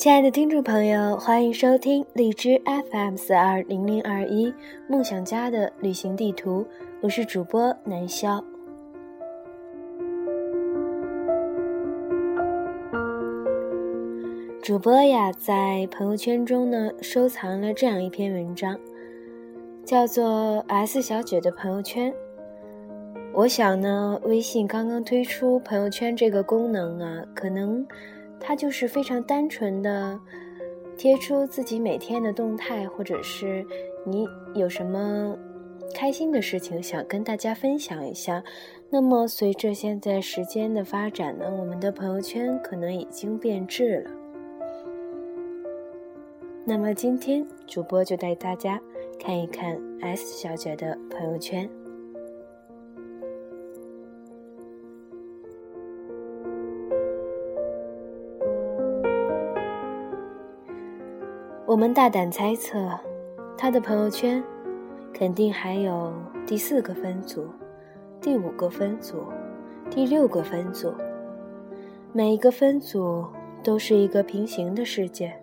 [0.00, 2.58] 亲爱的听众朋友，欢迎收听荔枝
[2.90, 4.50] FM 四二零零二一
[4.88, 6.66] 梦想家的旅行地图，
[7.02, 8.42] 我是主播南潇。
[14.62, 18.80] 主播呀，在朋友圈中呢，收藏了这样一篇文章，
[19.84, 22.10] 叫做 “S 小姐的朋友圈”。
[23.36, 27.86] 我想呢，微信刚刚推出朋友圈这个功能啊，可能
[28.40, 30.18] 它就是非常单纯的
[30.96, 33.64] 贴出自己每天的动态，或者是
[34.04, 35.36] 你有什么
[35.94, 38.42] 开心的事情想跟大家分享一下。
[38.88, 44.10] 那么，随着现在时间的发展呢，我们的朋友圈可能已经变质了。
[46.64, 48.80] 那么今天主播就带大家
[49.18, 51.68] 看一看 S 小姐的朋友圈。
[61.80, 62.90] 我们大胆猜测，
[63.56, 64.44] 他的朋友圈
[65.14, 66.12] 肯定还有
[66.46, 67.48] 第四个分组、
[68.20, 69.24] 第五个分组、
[69.88, 70.92] 第六个分组，
[72.12, 73.24] 每一个分组
[73.64, 75.34] 都是一个平行的世界，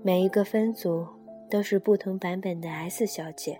[0.00, 1.04] 每一个分组
[1.50, 3.58] 都是不同版本的 S 小姐。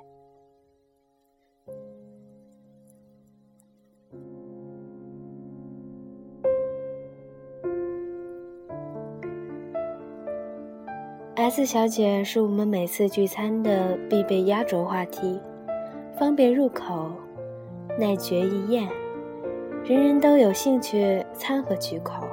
[11.49, 15.41] S 小姐是我们每次聚餐的必备压轴话题，
[16.19, 17.09] 方便入口，
[17.97, 18.89] 耐嚼易咽，
[19.85, 22.27] 人人都有兴趣参和举口。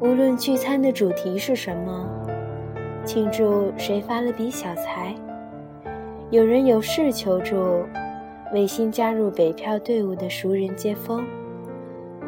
[0.00, 2.06] 无论聚餐的主题是什么，
[3.06, 5.14] 庆祝谁发了笔小财，
[6.28, 7.86] 有人有事求助，
[8.52, 11.24] 为新加入北漂队伍的熟人接风，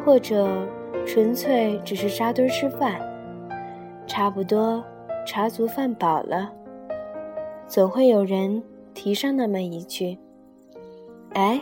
[0.03, 0.49] 或者
[1.05, 2.99] 纯粹只是扎堆吃饭。
[4.07, 4.83] 差不多，
[5.25, 6.51] 茶足饭饱了，
[7.67, 8.63] 总会有人
[8.93, 10.17] 提上那么一句
[11.35, 11.61] ：“哎，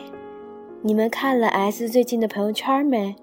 [0.81, 3.15] 你们看了 S 最近的朋友圈没？”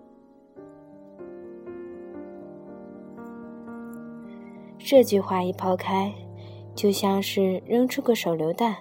[4.76, 6.12] 这句话一抛开，
[6.74, 8.76] 就像是扔出个手榴弹。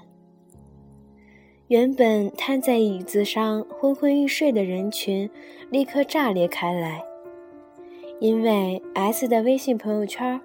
[1.67, 5.29] 原本瘫在椅子上昏昏欲睡的人群，
[5.69, 7.05] 立刻炸裂开来。
[8.21, 10.39] 因为 S 的微信朋友圈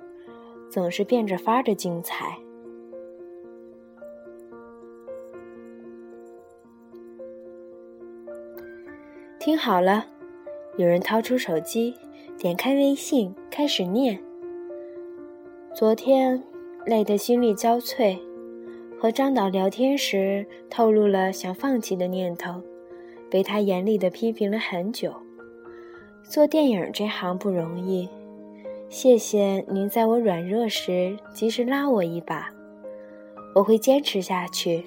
[0.70, 2.38] 总是变着法儿的精彩。
[9.38, 10.06] 听好了，
[10.78, 11.94] 有人掏出手机，
[12.38, 14.18] 点开微信，开始念。
[15.74, 16.42] 昨天
[16.86, 18.18] 累得心力交瘁，
[18.98, 22.62] 和张导聊天时透露了想放弃的念头，
[23.30, 25.25] 被他严厉的批评了很久。
[26.28, 28.08] 做电影这行不容易，
[28.88, 32.52] 谢谢您在我软弱时及时拉我一把，
[33.54, 34.84] 我会坚持下去。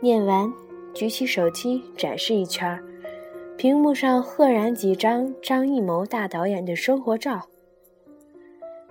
[0.00, 0.52] 念完，
[0.92, 2.78] 举起手机展示一圈，
[3.56, 7.48] 屏幕上赫然几张张艺谋大导演的生活照。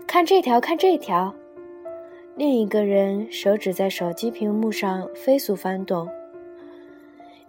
[0.07, 1.33] 看这条，看这条。
[2.35, 6.09] 另一个人手指在手机屏幕上飞速翻动。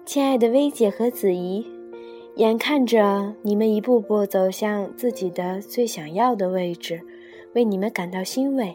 [0.04, 1.66] 亲爱的薇姐和子怡。
[2.36, 7.02] 眼看着你们一步步走向自己的最想要的位置，
[7.54, 8.74] 为你们感到欣慰。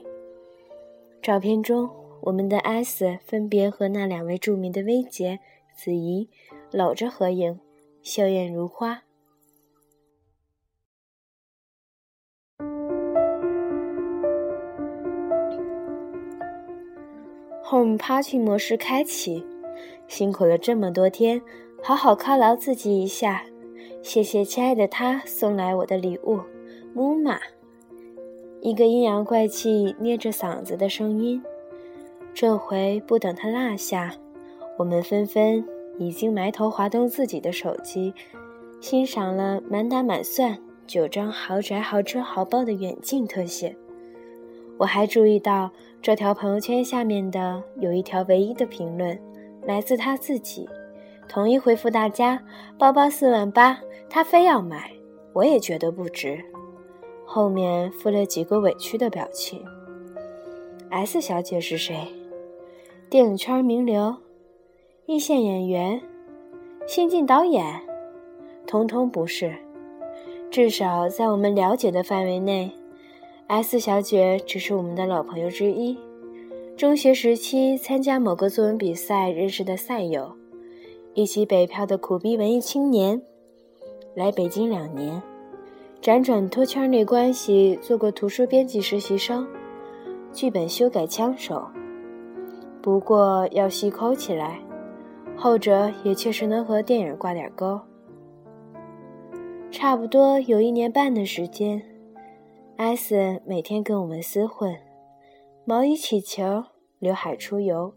[1.23, 1.89] 照片中，
[2.21, 5.39] 我们的 S 分别和那两位著名的薇姐、
[5.75, 6.29] 子怡
[6.71, 7.59] 搂着合影，
[8.03, 9.01] 笑靥如花。
[17.63, 19.43] Home Party 模式开启，
[20.07, 21.41] 辛苦了这么多天。
[21.87, 23.45] 好好犒劳自己一下，
[24.03, 26.41] 谢谢亲爱的他送来我的礼物，
[26.93, 27.39] 木马。
[28.59, 31.41] 一个阴阳怪气、捏着嗓子的声音。
[32.33, 34.13] 这回不等他落下，
[34.77, 35.65] 我们纷纷
[35.97, 38.13] 已经埋头滑动自己的手机，
[38.81, 43.73] 欣赏了满打满算九张豪宅、豪车、豪包的远近特写。
[44.77, 45.71] 我还注意到
[46.01, 49.17] 这条朋友圈下面的有一条唯一的评论，
[49.65, 50.67] 来自他自己。
[51.27, 52.41] 统一回复大家：
[52.77, 53.79] 包包四万八，
[54.09, 54.91] 他非要买，
[55.33, 56.43] 我也觉得不值。
[57.25, 59.61] 后面附了几个委屈的表情。
[60.89, 62.07] S 小姐是谁？
[63.09, 64.15] 电影圈名流，
[65.05, 66.01] 一线演员，
[66.87, 67.81] 新晋导演，
[68.65, 69.53] 通通不是。
[70.49, 72.71] 至少在我们了解的范围内
[73.47, 75.97] ，S 小姐只是我们的老朋友之一。
[76.77, 80.36] 中学时期参加某个作文比赛认识的赛友。
[81.17, 83.19] 一起北漂的苦逼文艺青年，
[84.13, 85.19] 来北京两年，
[85.99, 89.47] 辗转托圈内关系，做过图书编辑实习生，
[90.31, 91.65] 剧本修改枪手。
[92.83, 94.59] 不过要细抠起来，
[95.35, 97.81] 后者也确实能和电影挂点钩。
[99.71, 101.81] 差不多有一年半的时间，
[102.75, 104.77] 艾斯每天跟我们厮混，
[105.65, 106.65] 毛衣起球，
[106.99, 107.95] 刘海出油，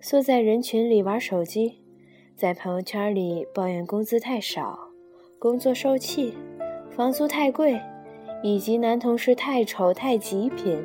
[0.00, 1.82] 缩在人群里玩手机，
[2.38, 4.78] 在朋友圈里抱怨工资太少，
[5.40, 6.38] 工作受气。
[6.88, 7.80] 房租太贵，
[8.44, 10.80] 以及男同事太丑太极品，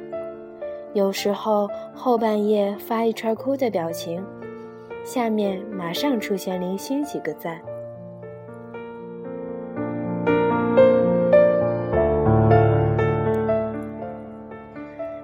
[0.94, 4.26] 有时候后半夜发一串哭的表情，
[5.04, 7.62] 下面马上出现零星几个赞。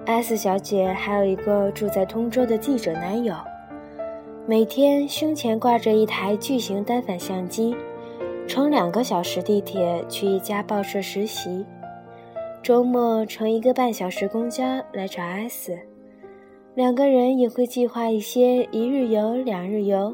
[0.06, 3.34] S 小姐还有一个住在通州的记者男友，
[4.50, 7.72] 每天胸前挂着一台巨型单反相机。
[8.48, 11.64] 乘两个小时地铁去一家报社实习，
[12.60, 15.78] 周末乘一个半小时公交来找 S，
[16.74, 20.12] 两个人也会计划一些一日游、两日游。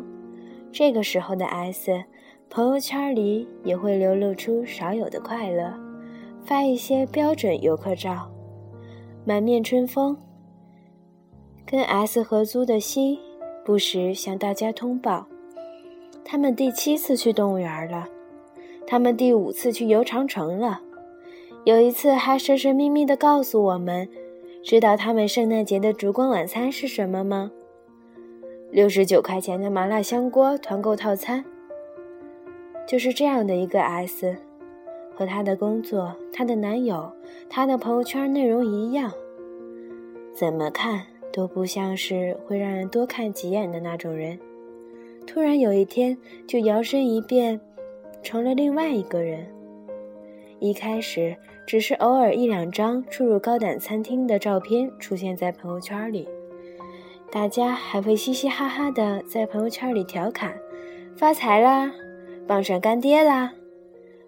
[0.71, 2.05] 这个时候的 S，
[2.50, 5.73] 朋友圈里也会流露出少有的快乐，
[6.44, 8.31] 发一些标准游客照，
[9.25, 10.15] 满面春风。
[11.65, 13.19] 跟 S 合租的 C，
[13.67, 15.27] 不时向大家通报，
[16.25, 18.07] 他们第七次去动物园了。
[18.87, 20.81] 他们第五次去游长城了，
[21.65, 24.09] 有一次还神神秘秘地告诉我们，
[24.63, 27.51] 知道他们圣诞节的烛光晚餐是什么吗？
[28.71, 31.45] 六十九块钱的麻辣香锅团购套餐。
[32.87, 34.37] 就是这样的一个 S，
[35.13, 37.11] 和她的工作、她的男友、
[37.51, 39.11] 她的朋友圈内容一样，
[40.33, 41.03] 怎么看
[41.37, 44.38] 都不像是会让人多看几眼的那种人。
[45.27, 46.17] 突然有一天，
[46.49, 47.61] 就摇身一变。
[48.23, 49.47] 成了另外一个人。
[50.59, 56.29] 一开始只是偶尔一两张出入高档餐厅的照片出现在朋友圈里，
[57.31, 60.59] 大家还会嘻嘻哈哈的在朋友圈里调侃
[61.17, 61.93] ：“发财啦，
[62.49, 63.53] 傍上干爹啦。”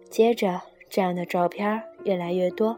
[0.09, 2.77] 接着，这样的照片越来越多。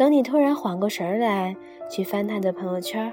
[0.00, 1.54] 等你突然缓过神来，
[1.90, 3.12] 去翻他的朋友圈，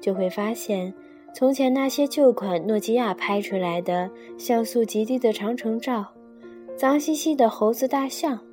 [0.00, 0.92] 就会发现。
[1.32, 6.14] 从前那些旧款诺基亚拍出来的像素极低的长城照，
[6.76, 8.44] 脏兮兮的猴子大象，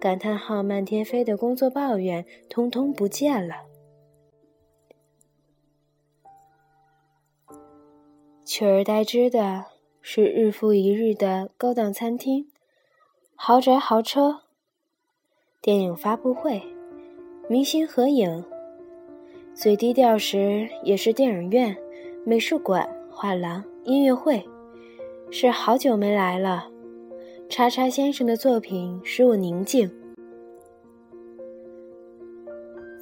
[0.00, 3.54] 感叹号漫天飞的工作抱怨，通通不见了。
[8.44, 9.66] 取而代之的
[10.00, 12.50] 是日复一日的高档餐厅、
[13.36, 14.40] 豪宅豪车、
[15.62, 16.60] 电影发布会、
[17.50, 18.44] 明星合影，
[19.54, 21.74] 最低调时也是电影院。
[22.22, 24.44] 美术馆、画廊、音乐会，
[25.30, 26.68] 是好久没来了。
[27.48, 29.90] 叉叉先生的作品使我宁静。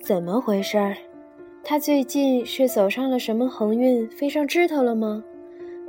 [0.01, 0.97] 怎么回事儿？
[1.65, 5.25] 他最近是走上了什么横运，飞上枝头了吗？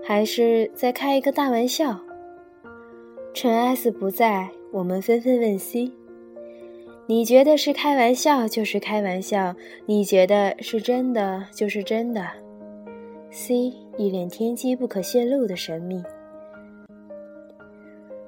[0.03, 1.95] 还是在开一个大玩笑？
[3.35, 5.91] 陈 S 不在，我们纷纷问 C：“
[7.09, 9.55] 你觉得是开玩笑就是开玩笑，
[9.85, 12.27] 你觉得是真的就是真的。”
[13.31, 16.03] C 一脸天机不可泄露的神秘，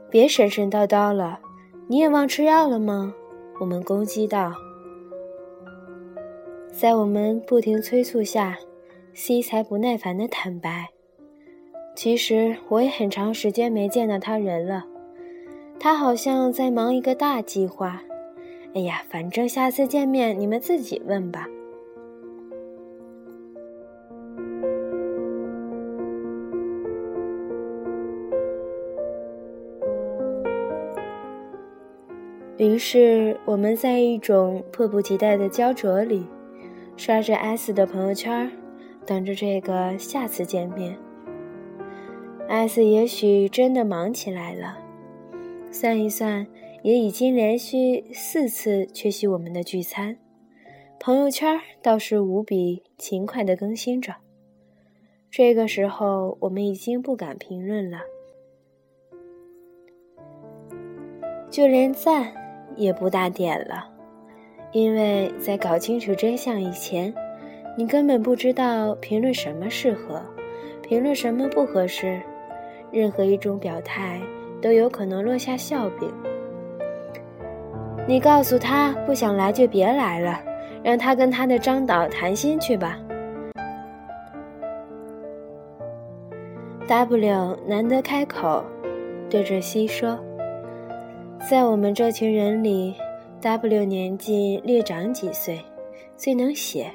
[0.10, 1.40] 别神神叨叨了，
[1.88, 3.14] 你也忘吃药了吗？
[3.60, 4.54] 我们攻击道。
[6.72, 8.58] 在我们不停催促下
[9.14, 10.88] ，C 才不耐烦的坦白
[11.96, 14.86] ：“其实我也很长时间没见到他人了，
[15.78, 18.02] 他好像在忙一个大计划。
[18.76, 21.48] 哎呀，反正下次见面你们自己问吧。”
[32.58, 36.26] 于是，我们在一种迫不及待的焦灼里，
[36.96, 38.52] 刷着 S 的朋友圈，
[39.06, 40.98] 等着这个下次见面。
[42.48, 44.78] S 也许真的忙起来了，
[45.72, 46.46] 算一算，
[46.82, 50.18] 也已经连续四次缺席我们的聚餐，
[51.00, 54.16] 朋友圈倒是无比勤快地更新着。
[55.30, 58.00] 这个时候，我们已经不敢评论了，
[61.50, 62.34] 就连赞。
[62.76, 63.92] 也不大点了，
[64.72, 67.14] 因为在搞清楚真相以前，
[67.76, 70.24] 你根本不知道评论什么适合，
[70.82, 72.22] 评论什么不合适。
[72.90, 74.22] 任何一种表态
[74.62, 76.29] 都有可能落下笑柄。
[78.10, 80.42] 你告诉他不想来就别来了，
[80.82, 82.98] 让他跟他的张导谈心去吧。
[86.88, 88.66] W 难得开口，
[89.30, 90.18] 对着 C 说。
[91.48, 92.96] 在我们这群人里
[93.42, 95.60] ，W 年纪略长几岁，
[96.18, 96.90] 最能写，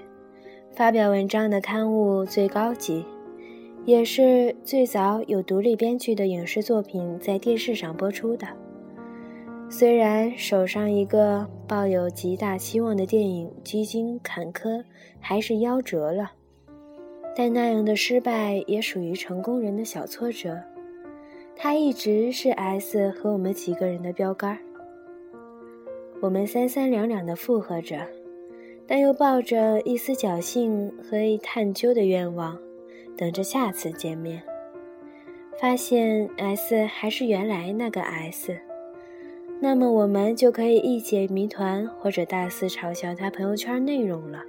[0.73, 3.04] 发表文章的刊物最高级，
[3.85, 8.49] 也是最早有独立编剧的影视作品在电视上播出的。
[9.76, 14.84] 虽然手上一个抱有极大期望的电影几经坎坷，
[15.18, 16.30] 还是夭折了，
[17.34, 20.60] 但那样的失败也属于成功人的小挫折。
[21.56, 24.58] 他一直是 S 和我们几个人的标杆儿。
[26.20, 28.06] 我们三三两两的附和着，
[28.86, 32.56] 但又抱着一丝侥幸和一探究的愿望，
[33.16, 34.40] 等着下次见面。
[35.60, 38.56] 发现 S 还是原来那个 S。
[39.61, 44.42] 那么我们就可以一解谜团，或者大肆嘲笑他朋友圈内容了，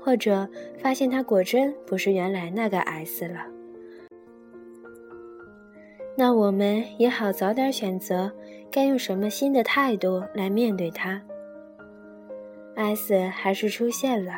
[0.00, 0.48] 或者
[0.78, 3.46] 发现他果真不是原来那个 S 了。
[6.16, 8.30] 那我们也好早点选择
[8.70, 11.20] 该用什么新的态度来面对他。
[12.76, 14.32] S 还是出现了，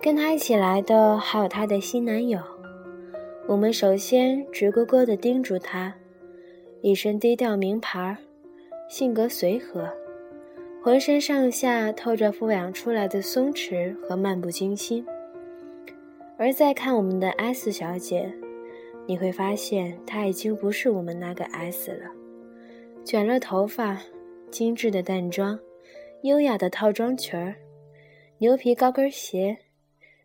[0.00, 2.40] 跟他一起来的还有他的新男友。
[3.46, 5.94] 我们首先直勾勾地盯住他，
[6.80, 8.16] 一身低调名牌儿。
[8.88, 9.92] 性格随和，
[10.82, 15.04] 浑身上下透着抚养出来的松弛和漫不经心。
[16.38, 18.32] 而再看我们的 S 小姐，
[19.06, 22.10] 你会发现她已经不是我们那个 S 了。
[23.04, 24.00] 卷了头发，
[24.50, 25.58] 精致的淡妆，
[26.22, 27.56] 优雅的套装裙儿，
[28.38, 29.58] 牛皮高跟鞋，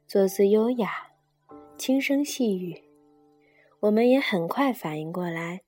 [0.08, 0.90] 坐姿优雅，
[1.78, 2.84] 轻声细语。
[3.80, 5.62] 我们也很快反应过来，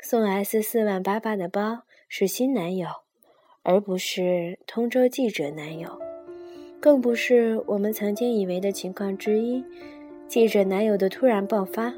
[0.00, 1.83] 送 S 四万八八的包。
[2.16, 2.86] 是新男友，
[3.64, 5.98] 而不是通州记者男友，
[6.78, 9.64] 更不是我们曾经以为的情况之一——
[10.28, 11.92] 记者男友的突然爆发。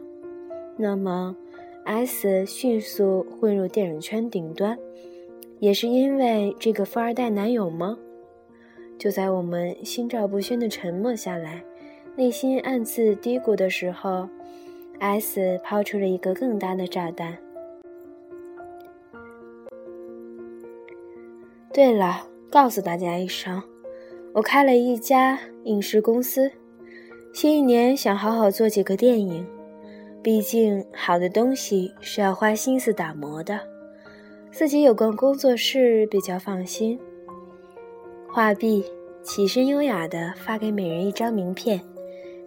[0.78, 1.36] 那么
[1.84, 4.78] ，S 迅速混入电影圈顶端，
[5.58, 7.98] 也是因为这个富二代男友吗？
[8.98, 11.62] 就在我们心照不宣的沉默下来，
[12.16, 14.26] 内心暗自嘀咕的时候
[14.98, 17.36] ，S 抛出了一个更大的炸弹。
[21.76, 23.62] 对了，告诉大家一声，
[24.32, 26.50] 我开了一家影视公司，
[27.34, 29.46] 新一年想好好做几个电影。
[30.22, 33.60] 毕竟好的东西是要花心思打磨的，
[34.50, 36.98] 自己有个工作室比较放心。
[38.26, 38.82] 话毕，
[39.22, 41.78] 起身优雅地发给每人一张名片，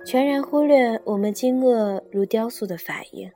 [0.04, 3.30] 全然忽略我们惊愕如雕塑的反应。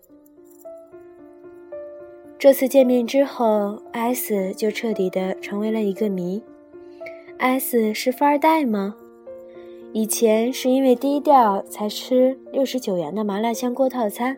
[2.43, 6.43] 这次见面之后，S 就彻底的成为了一个谜。
[7.37, 8.97] S 是富二代吗？
[9.93, 14.35] 以前是因为低调才吃六十九元的麻辣香锅套餐。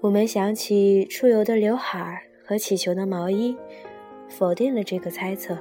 [0.00, 3.54] 我们想起出游的刘海和起球的毛衣，
[4.26, 5.58] 否定了这个猜测，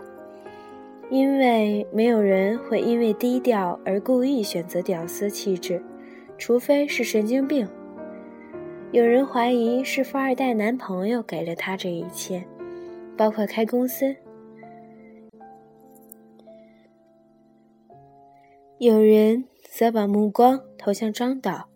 [1.09, 5.83] 因为没有人会因为低调而故意选择屌丝气质，
[6.37, 7.67] 除非是神经病。
[8.91, 12.43] 有人怀疑是富二代男朋友给了他这一切，
[13.15, 14.15] 包括开公司。
[18.79, 21.69] 有人则把目光投向张导，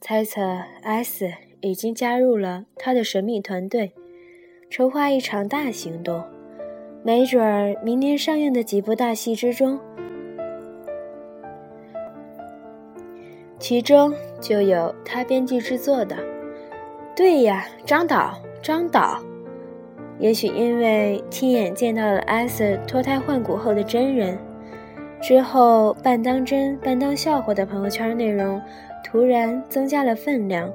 [0.00, 0.40] 猜测
[0.82, 1.30] S
[1.60, 3.92] 已经加入了他的神秘团队，
[4.68, 6.24] 筹划一场大行动。
[7.04, 9.78] 没准儿明年上映的几部大戏之中，
[13.60, 16.31] 其中就有他编剧制作的。
[17.14, 19.18] 对呀，张导，张导，
[20.18, 24.38] 也许因为亲眼见到了 S 脱胎换骨后的真人，
[25.20, 28.60] 之后半当真半当笑话的朋友圈内容
[29.04, 30.72] 突然增加了分量。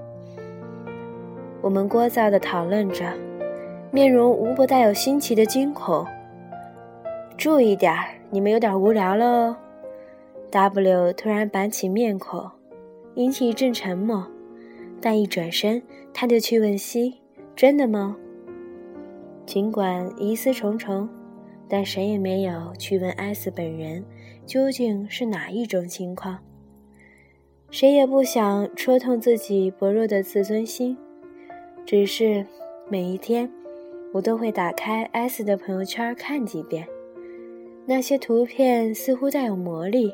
[1.59, 3.11] 我们聒噪的讨论着，
[3.89, 6.05] 面容无不带有新奇的惊恐。
[7.35, 9.57] 注意点儿，你们有点无聊了哦。
[10.51, 12.47] W 突然板起面孔，
[13.15, 14.25] 引起一阵沉默。
[15.01, 15.81] 但一转身，
[16.13, 17.21] 他就去问西
[17.55, 18.17] ：“真的吗？”
[19.45, 21.07] 尽管疑思重重，
[21.69, 24.03] 但谁也没有去问 S 本人
[24.45, 26.39] 究竟是哪一种情况。
[27.69, 30.97] 谁也不想戳痛自己薄弱的自尊心。
[31.85, 32.45] 只是
[32.89, 33.49] 每一天，
[34.13, 36.87] 我都会打开 S 的朋友圈看几遍。
[37.85, 40.13] 那些图片似乎带有魔力，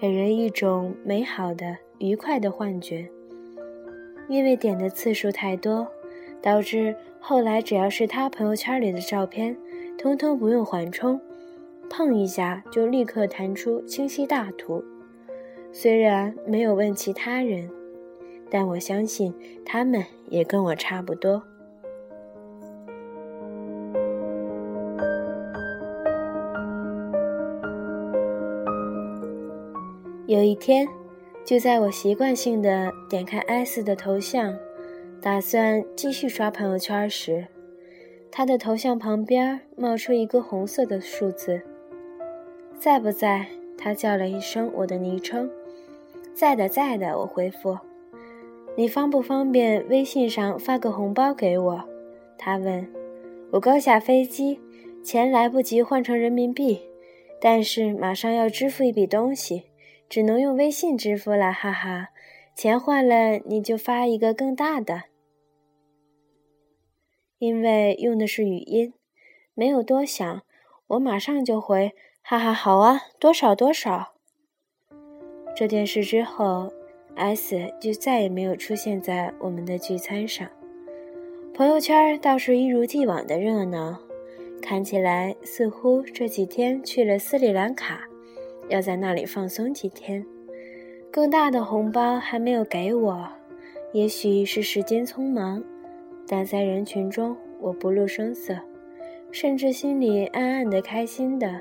[0.00, 3.08] 给人一种美好的、愉快的幻觉。
[4.30, 5.86] 因为点的次数太多
[6.40, 9.56] 导致后来只要是他朋友圈里的照片
[9.98, 11.20] 通通不用缓冲
[11.90, 14.84] 碰一下就立刻弹出清晰大图。
[15.72, 17.68] 虽然没有问其他人
[18.48, 19.34] 但我相信
[19.64, 21.42] 他们也跟我差不多。
[30.26, 30.86] 有一天
[31.50, 34.56] 就在我习惯性的点开 S 的头像，
[35.20, 37.48] 打算继续刷朋友圈时，
[38.30, 41.60] 他的头像旁边冒出一个红色的数字。
[42.78, 43.48] 在不在？
[43.76, 45.50] 他叫了一声我的昵称。
[46.32, 47.18] 在的，在的。
[47.18, 47.76] 我回复。
[48.76, 51.82] 你方不方便微信上发个红包给我？
[52.38, 52.86] 他问。
[53.50, 54.60] 我刚下飞机，
[55.02, 56.78] 钱来不及换成人民币，
[57.40, 59.64] 但是马上要支付一笔东西。
[60.10, 62.08] 只能用微信支付了，哈哈，
[62.56, 65.04] 钱换了你就发一个更大的。
[67.38, 68.92] 因为用的是语音，
[69.54, 70.42] 没有多想，
[70.88, 74.16] 我马上就回，哈哈，好啊，多少多少。
[75.54, 76.72] 这件事之后
[77.14, 80.50] ，S 就再也没有出现在我们的聚餐上，
[81.54, 84.00] 朋友圈倒是一如既往的热闹，
[84.60, 88.09] 看起来似乎这几天去了斯里兰卡。
[88.70, 90.24] 要在那里放松几天，
[91.10, 93.28] 更大的红包还没有给我，
[93.92, 95.62] 也许是时间匆忙，
[96.26, 98.56] 但在人群中我不露声色，
[99.30, 101.60] 甚至心里暗暗的开心的，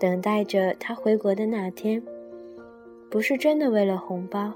[0.00, 2.02] 等待着他回国的那天，
[3.10, 4.52] 不是真的为了红包，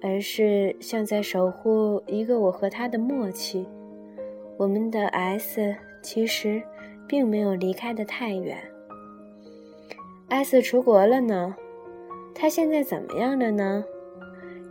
[0.00, 3.66] 而是像在守护一个我和他的默契。
[4.56, 6.62] 我们的 S 其实
[7.08, 8.56] 并没有离开的太远。
[10.28, 11.54] 艾斯出国了呢，
[12.34, 13.84] 他现在怎么样了呢？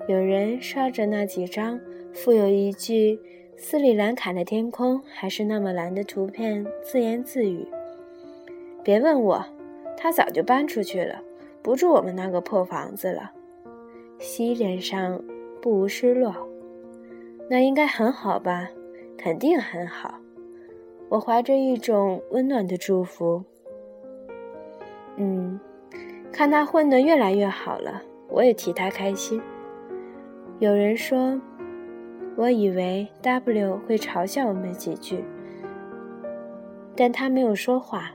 [0.08, 1.80] 有人刷着那几张
[2.12, 3.20] 附有一句
[3.56, 7.66] “斯里兰卡的天空还是那么蓝”的图片，自言自语
[8.84, 9.46] ：“别问我，
[9.96, 11.22] 他早就搬出去了，
[11.62, 13.32] 不住我们那个破房子了。”
[14.20, 15.24] 西脸上
[15.62, 16.36] 不无失落。
[17.50, 18.70] 那应该很好吧？
[19.18, 20.20] 肯定很好。
[21.10, 23.44] 我怀着一种温暖的祝福。
[25.18, 25.60] 嗯，
[26.32, 29.42] 看他混得越来越好了，我也替他开心。
[30.60, 31.40] 有人说，
[32.36, 35.24] 我以为 W 会嘲笑我们几句，
[36.96, 38.12] 但他没有说话。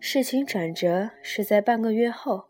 [0.00, 2.44] 事情转折是在半个月后，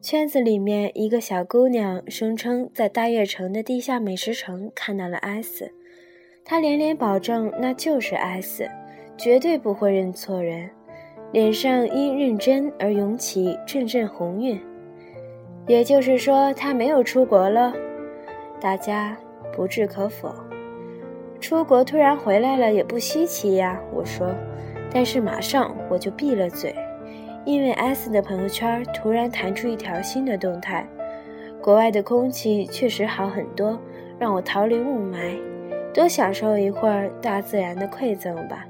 [0.00, 5.72] 圈子里面一个小姑娘声称在大悦城的地下美食城看到了 S。
[6.44, 8.68] 他连连保证那就是 S，
[9.16, 10.68] 绝对不会认错人，
[11.30, 14.60] 脸上因认真而涌起阵阵红晕。
[15.68, 17.72] 也就是说，他没有出国了。
[18.60, 19.16] 大家
[19.54, 20.34] 不置可否。
[21.40, 24.28] 出国突然回来了也不稀奇呀，我说。
[24.92, 26.74] 但是马上我就闭了嘴，
[27.44, 30.86] 因为 S 的朋友圈突然弹出一条新的动态：
[31.62, 33.78] 国外的空气确实好很多，
[34.18, 35.38] 让我逃离雾霾。
[35.92, 38.66] 多享受一会儿大自然的馈赠吧。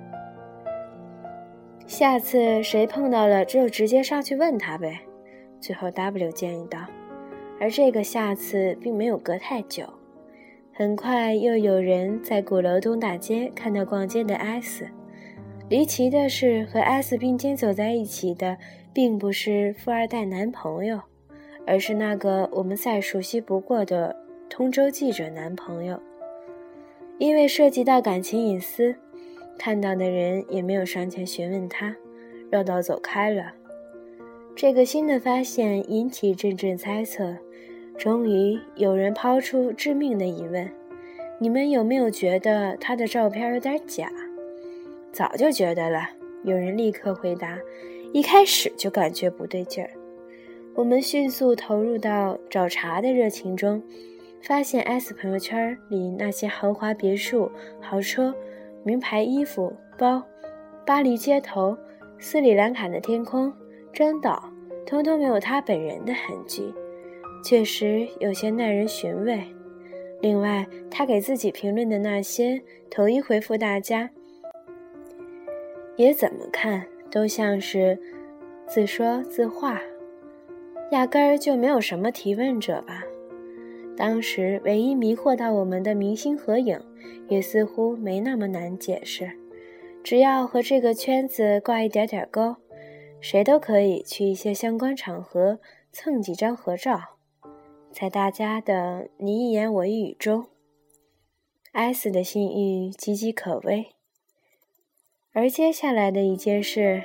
[1.87, 5.01] 下次谁碰到了，就直接上去问他呗。
[5.61, 6.79] 最后 W 建议道。
[7.61, 9.85] 而这个下次并没有隔太久，
[10.75, 14.89] 很快又有人在鼓楼东大街看到逛街的 S。
[15.69, 18.59] 离奇的是，和 S 并肩走在一起的，
[18.93, 21.01] 并不是富二代男朋友，
[21.65, 24.17] 而是那个我们再熟悉不过的
[24.51, 26.01] 通州记者男朋友。
[27.23, 28.97] 因为涉及到感情隐私，
[29.57, 31.95] 看到的人也没有上前询问他，
[32.51, 33.53] 绕道走开了。
[34.57, 37.37] 这个新的发现引起阵阵猜测，
[37.97, 40.69] 终于有人抛出致命的疑问：
[41.39, 44.11] 你们有没有觉得他的照片有点假？
[45.13, 46.01] 早就觉得了，
[46.43, 47.57] 有人立刻回答：
[48.13, 49.91] 一开始就感觉不对劲儿。
[50.75, 53.81] 我们迅速投入到找茬的热情中。
[54.43, 57.51] 发现 S 朋友圈里那些豪华别墅、
[57.81, 58.35] 豪车、
[58.83, 60.23] 名牌衣服、包、
[60.85, 61.79] 巴黎街头、
[62.19, 63.53] 斯里兰卡的天空、
[63.93, 64.53] 真岛，
[64.85, 66.75] 通通没有他本人的痕迹，
[67.45, 69.41] 确实有些耐人寻味。
[70.21, 74.11] 另外，他给自己评论的那些，统一回复大家，
[75.97, 77.97] 也怎么看都像是
[78.67, 79.81] 自说自话，
[80.91, 83.05] 压根儿就没有什么提问者吧。
[83.97, 86.81] 当时唯一迷惑到我们的明星合影，
[87.29, 89.31] 也似乎没那么难解释。
[90.03, 92.57] 只要和这个圈子挂一点点钩，
[93.21, 95.61] 谁都可以去一些相关场合
[95.93, 97.01] 蹭几张合照。
[97.93, 100.47] 在大家的你一言我一语中
[101.73, 103.91] ，S 的信誉岌岌可危。
[105.33, 107.05] 而接下来的一件事，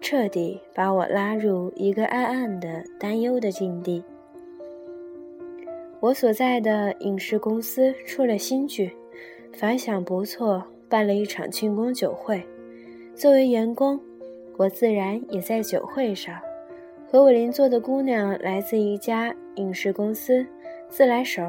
[0.00, 4.04] 彻底把我拉入一个暗暗的担忧的境地。
[6.06, 8.92] 我所在的影视公司出了新剧，
[9.52, 12.40] 反响不错，办了一场庆功酒会。
[13.16, 14.00] 作为员工，
[14.56, 16.38] 我自然也在酒会上。
[17.10, 20.46] 和我邻座的姑娘来自一家影视公司，
[20.88, 21.42] 自来熟。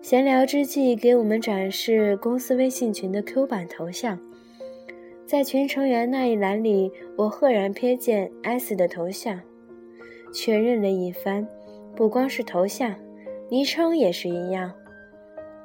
[0.00, 4.16] 闲聊之际，给我们展示公司微信群的 Q 版头像。
[5.26, 9.40] 在群成员那一栏里，我赫然瞥见 S 的头像，
[10.32, 11.44] 确认了一番，
[11.96, 12.94] 不光是头像，
[13.48, 14.72] 昵称也是一样。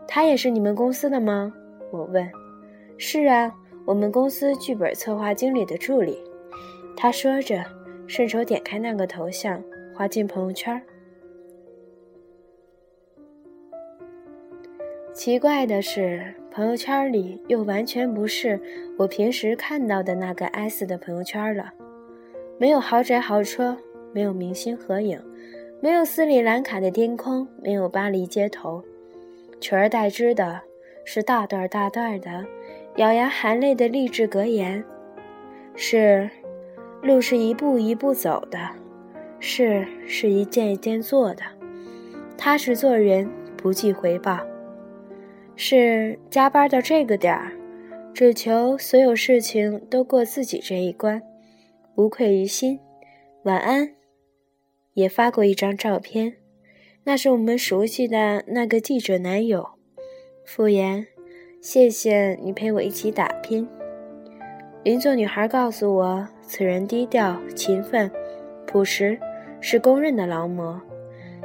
[0.07, 1.53] 他也是你们公司的吗？
[1.91, 2.29] 我问。
[2.97, 3.53] 是啊，
[3.85, 6.17] 我们公司剧本策划经理的助理。
[6.95, 7.63] 他说着。
[8.07, 9.63] 顺手点开那个头像，
[9.95, 10.81] 滑进朋友圈。
[15.13, 18.59] 奇怪的是，朋友圈里又完全不是
[18.97, 21.71] 我平时看到的那个 S 的朋友圈了。
[22.57, 23.77] 没有豪宅豪车，
[24.11, 25.17] 没有明星合影，
[25.81, 28.83] 没有斯里兰卡的天空，没有巴黎街头，
[29.59, 30.61] 取而代之的
[31.03, 32.45] 是大段大段的
[32.97, 34.83] 咬牙含泪的励志格言，
[35.75, 36.29] 是。
[37.01, 38.59] 路是一步一步走的，
[39.39, 41.41] 事是一件一件做的，
[42.37, 44.39] 踏实做人，不计回报。
[45.55, 47.53] 是加班到这个点儿，
[48.13, 51.23] 只求所有事情都过自己这一关，
[51.95, 52.79] 无愧于心。
[53.45, 54.00] 晚安。
[54.93, 56.37] 也发过一张照片，
[57.05, 59.69] 那是我们熟悉的那个记者男友。
[60.45, 61.07] 傅言：
[61.61, 63.67] 谢谢你陪我一起打拼。
[64.83, 68.11] 邻座女孩告诉我，此人低调、勤奋、
[68.65, 69.19] 朴实，
[69.59, 70.81] 是公认的劳模。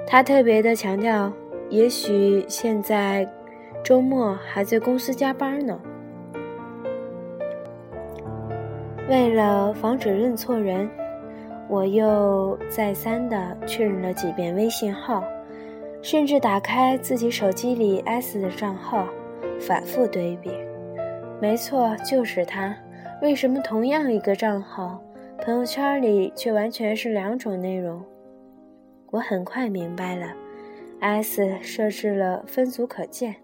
[0.06, 1.32] 她特别的强调，
[1.68, 3.30] 也许现在
[3.84, 5.80] 周末还在公司加班呢。
[9.08, 10.88] 为了防止认错人，
[11.68, 15.24] 我又再三的确认了几遍微信号，
[16.00, 19.06] 甚至打开自己手机里 S 的账号，
[19.60, 20.50] 反复对比。
[21.40, 22.74] 没错，就是他。
[23.22, 25.02] 为什么同样一个账号，
[25.40, 28.04] 朋友圈里却完全是两种内容？
[29.10, 30.26] 我很快明白了
[31.00, 33.34] ，S 设置了分组可见。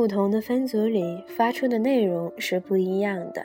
[0.00, 3.44] 不同的分组里发出的内容是不一样的，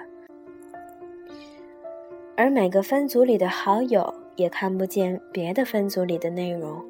[2.37, 4.13] 而每个分组里的好友。
[4.37, 6.81] 也看不见别的分组里的内容，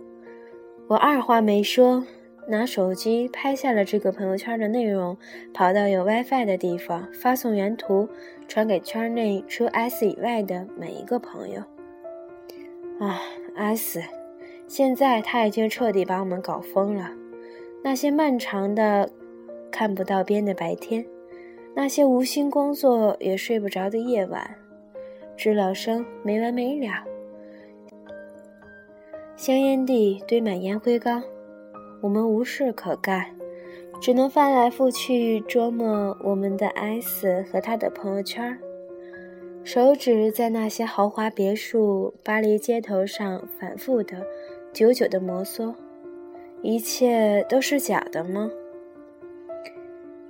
[0.87, 2.05] 我二话没说，
[2.47, 5.17] 拿手机拍下了这个朋友圈的内容，
[5.51, 8.07] 跑到有 WiFi 的地方，发送原图，
[8.47, 11.61] 传给圈内除 S 以外的每一个朋友。
[12.99, 13.19] 啊
[13.55, 14.03] ，S，
[14.67, 17.09] 现在他已经彻底把我们搞疯了。
[17.83, 19.11] 那些漫长的、
[19.71, 21.05] 看不到边的白天，
[21.75, 24.55] 那些无心工作也睡不着的夜晚，
[25.35, 27.03] 知了声没完没了。
[29.35, 31.21] 香烟地堆满烟灰缸，
[32.01, 33.35] 我们无事可干，
[33.99, 38.57] 只能翻来覆去琢磨我们的 S 和他的朋友圈，
[39.65, 44.25] 手指在那些豪华别墅、巴黎街头上反复的、
[44.71, 45.75] 久久的摩挲。
[46.61, 48.49] 一切都是假的吗？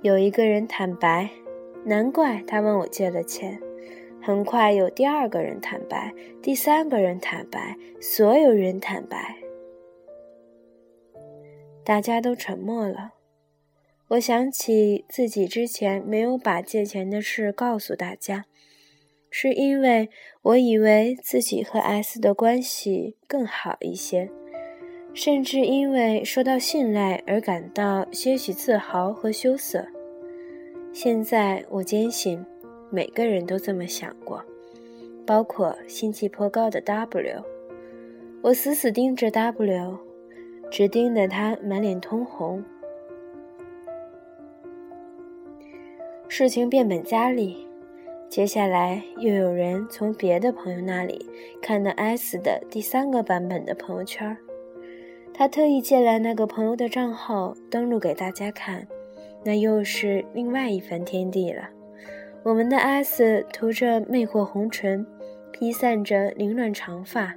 [0.06, 1.28] 有一个人坦白，
[1.84, 3.60] 难怪他问我借了钱。
[4.22, 9.34] 很快有第二个人坦白，第三个人坦白，所有人坦白，
[11.84, 13.14] 大家都沉默了。
[14.10, 18.44] 我想起自己之前没有把借钱的事告诉大家，
[19.28, 20.08] 是因为
[20.42, 24.30] 我以为自己和 S 的关系更好一些，
[25.12, 29.88] 甚至因为受到信赖而感到些许自豪和羞涩。
[30.96, 32.42] 现在我坚信。
[32.88, 34.42] 每个人都这么想过，
[35.26, 37.44] 包括心气颇高的 W。
[38.40, 39.98] 我死死盯着 W，
[40.70, 42.64] 只盯得他满脸通红。
[46.28, 47.68] 事情变本加厉，
[48.30, 51.28] 接下来又有人从别的朋友那里
[51.60, 54.34] 看到 S 的第三个版本的朋友圈。
[55.34, 58.88] 他特意借来那个朋友的账号登录给大家看，
[59.46, 61.70] 那又是另外一番天地了。
[62.42, 65.06] 我们的 S 涂着魅惑红唇，
[65.52, 67.32] 披散着凌乱长发，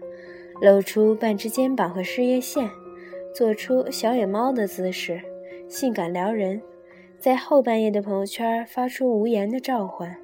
[0.60, 2.68] 露出半只肩膀和事业线，
[3.34, 5.22] 做出小野猫的姿势，
[5.68, 6.60] 性感撩人，
[7.20, 10.16] 在后半夜的朋友圈发出无言的召唤，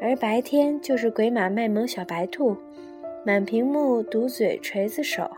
[0.00, 2.56] 而白天就是鬼马卖萌小白兔，
[3.26, 5.28] 满屏幕嘟嘴锤子手，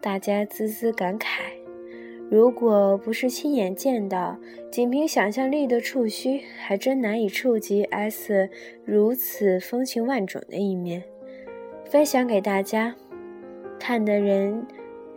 [0.00, 1.59] 大家滋滋感慨。
[2.30, 4.38] 如果不是亲眼见到，
[4.70, 8.48] 仅凭想象力的触须，还真难以触及 S
[8.84, 11.02] 如此风情万种的一面。
[11.90, 12.94] 分享给大家，
[13.80, 14.64] 看的人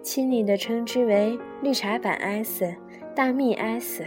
[0.02, 2.74] 亲昵地称之为“绿茶版 S”、
[3.14, 4.04] “大蜜 S”，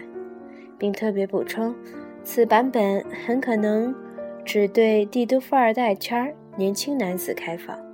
[0.76, 1.72] 并特别补充，
[2.24, 3.94] 此版本很可能
[4.44, 7.86] 只对帝都富二代圈年轻男子开放。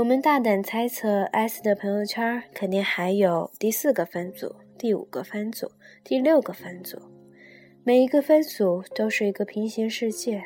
[0.00, 5.70] 我们大胆猜测，S 的朋友圈肯定还有第四个分组、第五个分组、
[6.02, 6.98] 第六个分组，
[7.84, 10.42] 每一个分组都是一个平行世界，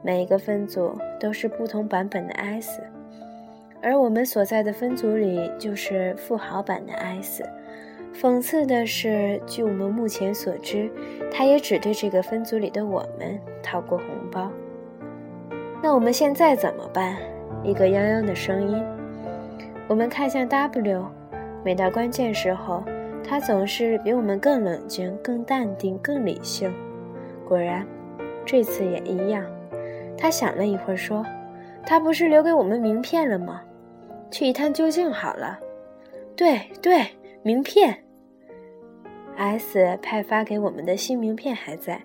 [0.00, 2.80] 每一个分组都是不同版本的 S，
[3.82, 7.44] 而我们所在的分组里就是富豪版的 S。
[8.14, 10.88] 讽刺的是，据我们目前所知，
[11.32, 14.52] 他也只对这个分组里的我们掏过红包。
[15.82, 17.16] 那我们现在怎么办？
[17.64, 18.82] 一个泱泱的声音。
[19.88, 21.04] 我们看向 W，
[21.64, 22.84] 每到关键时候，
[23.24, 26.72] 他总是比我们更冷静、更淡定、更理性。
[27.46, 27.86] 果然，
[28.44, 29.44] 这次也一样。
[30.16, 31.24] 他想了一会儿，说
[31.86, 33.62] ：“他不是留给我们名片了吗？
[34.30, 35.58] 去一探究竟好了。
[36.36, 37.06] ”“对对，
[37.42, 37.96] 名片。
[39.36, 42.02] ”S 派发给我们的新名片还在，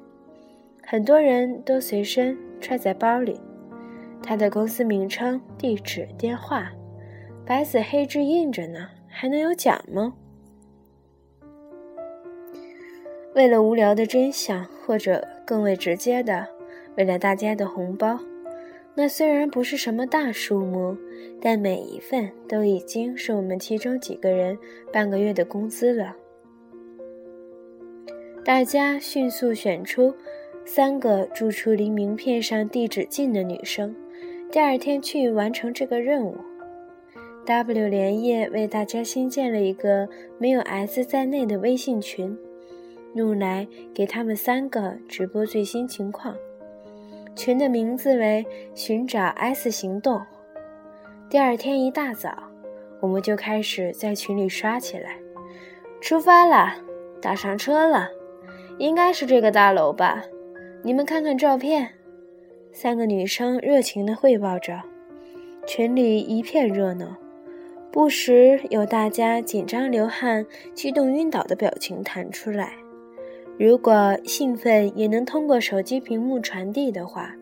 [0.85, 3.39] 很多人都随身揣在包里。
[4.23, 6.71] 他的公司名称、地址、电话，
[7.45, 10.13] 白纸黑字印着呢，还能有假吗？
[13.35, 16.47] 为了无聊的真相，或者更为直接的，
[16.95, 18.17] 为了大家的红包，
[18.95, 20.95] 那虽然不是什么大数目，
[21.41, 24.57] 但每一份都已经是我们其中几个人
[24.91, 26.15] 半个月的工资了。
[28.45, 30.13] 大家迅速选出
[30.63, 33.93] 三个住处离名片上地址近的女生。
[34.53, 36.37] 第二天去完成这个任务
[37.43, 42.37] ，W 连夜为大家新建了一个没有 S 在内的微信群，
[43.15, 46.35] 用来给他们三个直播最新情况。
[47.35, 50.21] 群的名字为“寻找 S 行动”。
[51.31, 52.43] 第二天一大早，
[52.99, 55.17] 我们就开始在群里刷起来。
[55.99, 56.75] 出发了，
[57.19, 58.07] 打上车了，
[58.77, 60.23] 应该是这个大楼吧？
[60.83, 61.89] 你们看看照片。
[62.75, 64.81] 三个女生热情地汇报着，
[65.67, 67.15] 群里一片热闹，
[67.91, 72.73] 不时有大家紧张流汗、激动晕倒的表情弹出来。
[73.59, 77.35] 如果兴奋也能通过手机屏幕传递的话，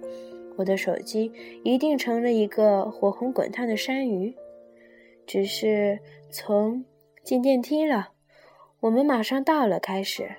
[0.58, 1.32] 我的手机
[1.64, 4.36] 一定成了一个火红滚烫的山芋。
[5.26, 6.84] 只是从
[7.24, 8.10] 进电梯了，
[8.82, 10.30] 我们马上到了开始，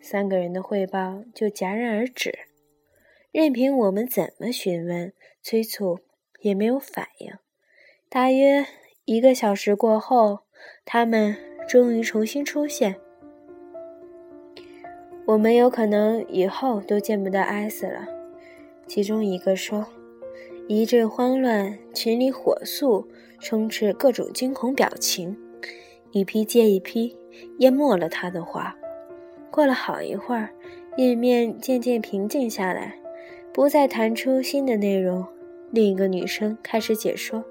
[0.00, 2.36] 三个人的汇报就戛然而止。
[3.34, 5.98] 任凭我们怎么询问、催促，
[6.42, 7.32] 也没有反应。
[8.08, 8.64] 大约
[9.06, 10.44] 一个小时过后，
[10.84, 11.34] 他们
[11.68, 12.94] 终于重新出现。
[15.26, 18.06] 我们有可能以后都见不到艾斯了。
[18.86, 19.84] 其中一个说
[20.68, 23.08] ：“一阵慌乱，群里火速，
[23.40, 25.36] 充斥各种惊恐表情，
[26.12, 27.18] 一批接一批，
[27.58, 28.76] 淹没了他的话。”
[29.50, 30.50] 过了好一会儿，
[30.96, 32.96] 页面渐渐平静下来。
[33.54, 35.24] 不再弹出新的内容，
[35.70, 37.44] 另一个女生开始解说：“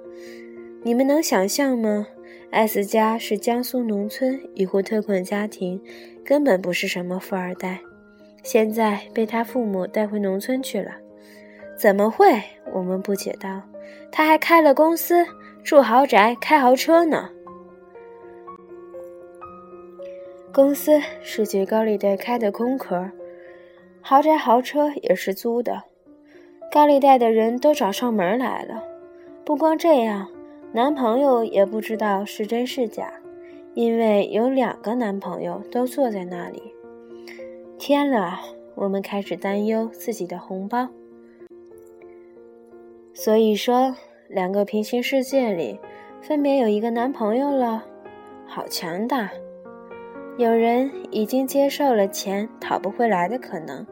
[0.84, 2.06] 你们能想象吗
[2.52, 5.82] ？S 家是江苏农村一户特困家庭，
[6.26, 7.80] 根本不是什么富二代，
[8.44, 10.92] 现在被他父母带回农村去了。
[11.78, 12.38] 怎么会？”
[12.74, 13.62] 我们不解道
[14.12, 15.26] ：“他还开了公司，
[15.64, 17.30] 住豪宅，开豪车呢。
[20.52, 23.10] 公司是举高利贷开的空壳，
[24.02, 25.82] 豪宅豪车也是租的。”
[26.74, 28.84] 高利贷的人都找上门来了，
[29.46, 30.28] 不光这样，
[30.72, 33.14] 男朋友也不知道是真是假，
[33.76, 36.74] 因为有两个男朋友都坐在那里。
[37.78, 38.40] 天了，
[38.74, 40.88] 我们开始担忧自己的红包。
[43.14, 43.96] 所以说，
[44.28, 45.80] 两个平行世界里，
[46.24, 47.86] 分别有一个男朋友了，
[48.48, 49.30] 好强大！
[50.40, 53.86] 有人已经接受了钱讨不回来的可能。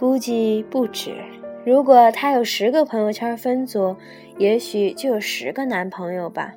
[0.00, 1.14] 估计不止。
[1.62, 3.94] 如果她有十个朋友圈分组，
[4.38, 6.54] 也许就有十个男朋友吧，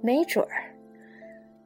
[0.00, 0.72] 没准儿。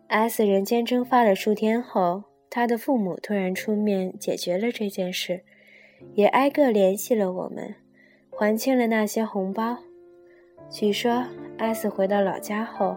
[0.09, 5.43] S 人间蒸发了数天后，他的父母突然出面解决了这件事，
[6.15, 7.77] 也挨个联系了我们，
[8.29, 9.77] 还清了那些红包。
[10.69, 11.25] 据说
[11.59, 12.97] S 回到老家后，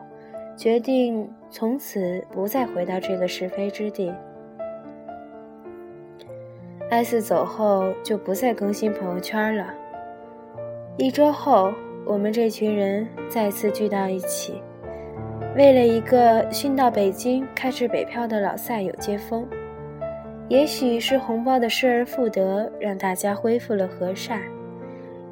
[0.57, 4.11] 决定从此不再回到这个是非之地。
[6.93, 9.73] S 走后就不再更新朋友圈了。
[10.95, 11.73] 一周后，
[12.05, 14.61] 我们这群人再次聚到一起，
[15.57, 19.43] 为了一个新到北京开始北漂的老赛友接风。
[20.49, 24.39] 也许是红包的失而复得，让大家恢复了和善。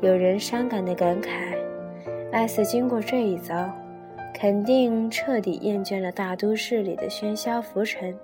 [0.02, 1.56] 有人伤感地感慨
[2.32, 3.69] 艾斯经过这一遭，
[4.34, 8.17] 肯定彻底厌倦了大都市里的喧嚣浮沉，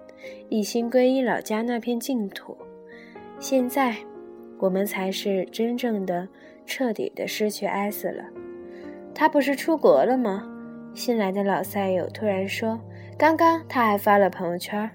[0.50, 2.58] 一心皈依老家那片净土。
[3.40, 3.96] 现在，
[4.58, 6.28] 我们才是真正的、
[6.66, 8.24] 彻底的失去艾斯了。
[9.14, 10.44] 他不是出国了吗？
[10.96, 12.80] 新来的老赛友突然说
[13.18, 14.90] ：“刚刚他还发了朋友圈。”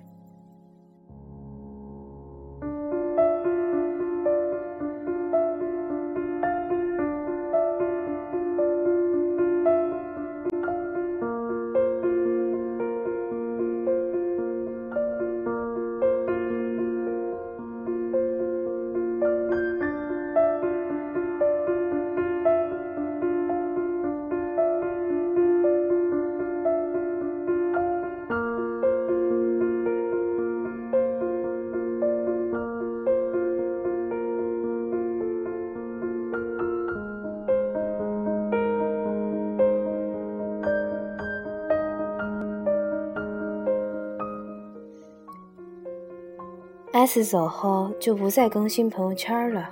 [47.14, 49.70] S 走后就不再更新朋友圈了。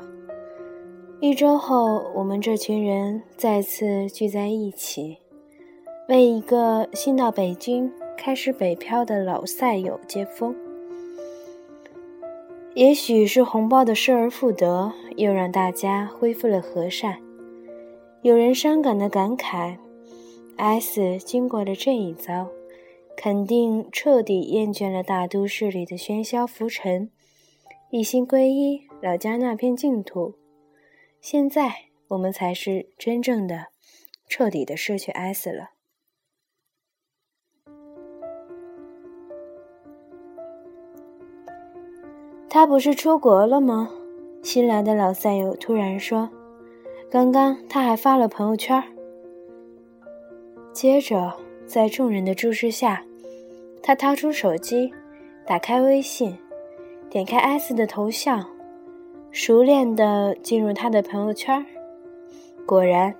[1.20, 5.16] 一周后，我们这群人再次聚在一起，
[6.07, 10.55] 为一个新到北京、开始北漂的老赛友接风。
[12.74, 17.16] 也许是红包的失而复得，又让大家恢复了和善。
[18.20, 19.79] 有人伤感的感慨
[20.59, 22.48] ：S 经过了这一遭。
[23.16, 27.11] 肯定彻底厌倦了大都市里的喧嚣浮沉，
[27.92, 30.37] 一心皈依老家那片净土。
[31.20, 31.74] 现在
[32.07, 33.66] 我们才是真正的、
[34.29, 35.70] 彻底的失去 S 了。
[42.48, 43.90] 他不是出国了吗？
[44.40, 46.31] 新来的老赛友突然说
[47.11, 48.81] ：“刚刚他还发了朋友圈。”
[50.72, 53.05] 接着，在众人的注视下。
[53.83, 54.92] 他掏出手机，
[55.44, 56.38] 打开微信，
[57.11, 58.46] 点开 S 的头像，
[59.33, 61.66] 熟练的进入他的朋友圈。
[62.64, 63.12] 果然，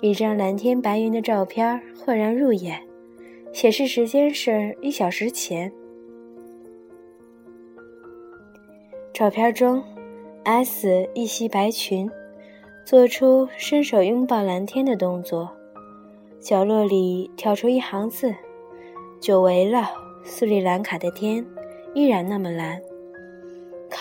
[0.00, 2.80] 一张蓝天白云的照片赫然入眼，
[3.52, 5.70] 显示时间是一小时前。
[9.12, 9.84] 照片中
[10.44, 12.10] ，S 一袭白裙，
[12.86, 15.50] 做出伸手拥抱蓝天的动作，
[16.40, 18.34] 角落里跳出一行字
[19.20, 19.90] ：“久违了。”
[20.24, 21.44] 斯里兰卡的天
[21.92, 22.80] 依然那么蓝。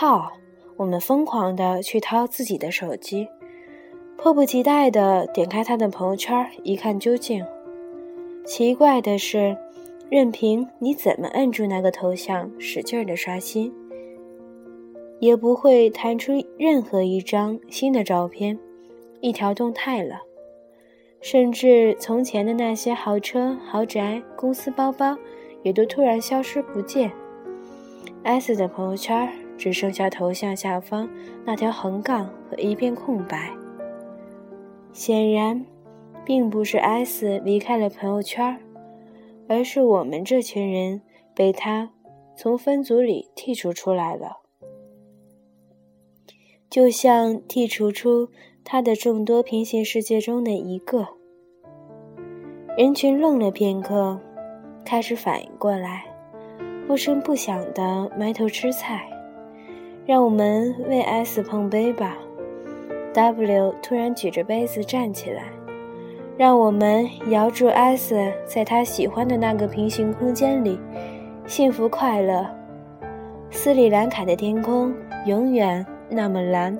[0.04, 0.34] 靠！
[0.76, 3.26] 我们疯狂地去掏自己的手机，
[4.18, 7.42] 迫不及待地点开他的朋友圈，一看究竟。
[8.46, 9.56] 奇怪的是，
[10.10, 13.74] 任凭你怎么摁住那个头像，使劲地刷新，
[15.20, 18.60] 也不会弹出任何一张新的照片，
[19.22, 20.24] 一条动态了。
[21.22, 25.18] 甚至从前的那些豪车、豪宅、公司包包。
[25.62, 27.10] 也都突然消失不见。
[28.24, 29.32] S 的朋友圈
[29.64, 31.10] 只剩下头像下方
[31.46, 33.50] 那条横杠和一片空白。
[34.92, 35.66] 显然，
[36.26, 38.60] 并不是 S 离开了朋友圈，
[39.48, 41.02] 而是我们这群人
[41.34, 41.92] 被他
[42.36, 44.42] 从分组里剔除出来了，
[46.70, 48.28] 就像剔除出
[48.66, 51.08] 他的众多平行世界中的一个。
[52.78, 54.20] 人群愣了片刻。
[54.86, 56.04] 开始反应过来，
[56.86, 59.10] 不声不响地埋头吃菜。
[60.06, 62.18] 让我们为 S 碰杯吧
[63.14, 65.44] ！W 突然举着杯子站起来，
[66.38, 70.78] 让我们遥祝 S 在他喜欢的那个平行空间里
[71.48, 72.46] 幸福快乐。
[73.50, 74.94] 斯里兰卡的天空
[75.26, 76.78] 永远那么蓝。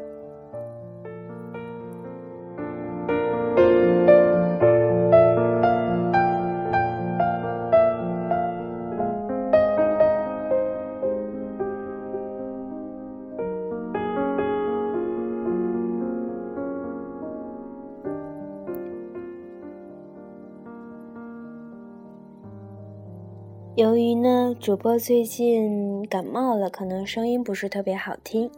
[24.64, 28.50] 主播最近感冒了，可能声音不是特别好听，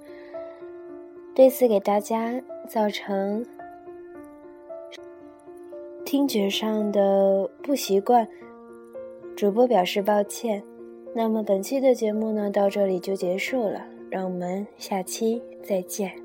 [1.34, 2.40] 对此给大家
[2.70, 3.44] 造成
[6.06, 8.28] 听觉上的不习惯，
[9.36, 10.62] 主播表示抱歉。
[11.16, 16.25] 那么本期的节目呢，到这里就结束了，让我们下期再见。